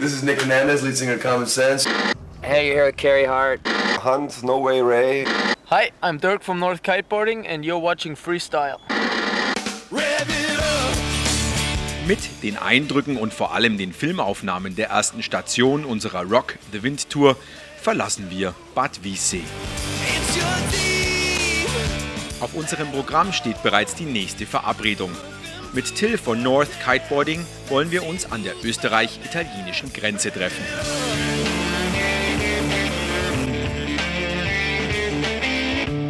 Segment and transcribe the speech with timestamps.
[0.00, 1.84] This is Nick Hernandez, lead singer of Common Sense.
[2.40, 3.66] Hey, you're here with Carrie Hart.
[3.66, 5.24] Hunt, No Way Ray.
[5.66, 8.78] Hi, I'm Dirk from North Kiteboarding and you're watching Freestyle.
[12.06, 17.10] Mit den Eindrücken und vor allem den Filmaufnahmen der ersten Station unserer Rock the Wind
[17.10, 17.36] Tour
[17.80, 19.42] verlassen wir Bad Wiessee.
[22.38, 25.10] Auf unserem Programm steht bereits die nächste Verabredung.
[25.72, 30.64] Mit Till von North Kiteboarding wollen wir uns an der österreich-italienischen Grenze treffen.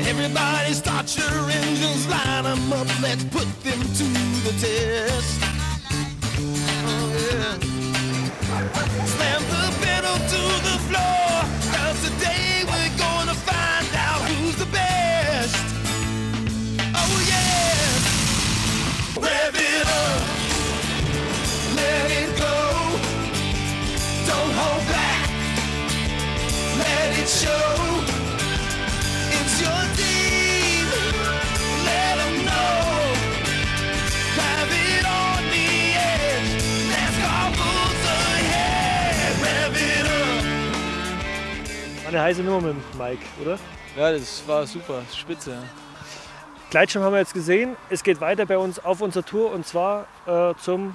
[0.00, 4.04] Everybody start your engines, line up, let's put them to
[4.44, 5.43] the test.
[42.06, 43.58] Eine heiße Nummer mit dem Mike, oder?
[43.96, 45.56] Ja, das war super, spitze.
[46.68, 47.74] Gleitschirm haben wir jetzt gesehen.
[47.88, 50.94] Es geht weiter bei uns auf unserer Tour und zwar äh, zum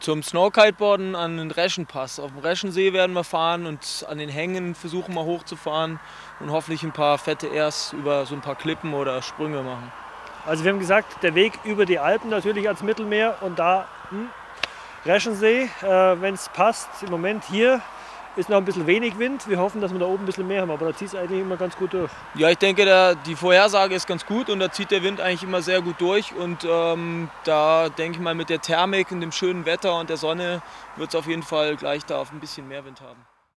[0.00, 2.20] Zum Snowkiteboarden an den Reschenpass.
[2.20, 5.98] Auf dem Reschensee werden wir fahren und an den Hängen versuchen wir hochzufahren
[6.38, 9.90] und hoffentlich ein paar fette Airs über so ein paar Klippen oder Sprünge machen.
[10.46, 14.28] Also wir haben gesagt, der Weg über die Alpen natürlich ans Mittelmeer und da hm,
[15.04, 16.88] Reschensee, äh, wenn es passt.
[17.02, 17.82] Im Moment hier
[18.38, 19.48] ist noch ein bisschen wenig Wind.
[19.48, 21.40] Wir hoffen, dass wir da oben ein bisschen mehr haben, aber da zieht es eigentlich
[21.40, 22.10] immer ganz gut durch.
[22.34, 25.42] Ja, ich denke, der, die Vorhersage ist ganz gut und da zieht der Wind eigentlich
[25.42, 26.34] immer sehr gut durch.
[26.34, 30.16] Und ähm, da denke ich mal, mit der Thermik und dem schönen Wetter und der
[30.16, 30.62] Sonne
[30.96, 33.37] wird es auf jeden Fall gleich da auf ein bisschen mehr Wind haben.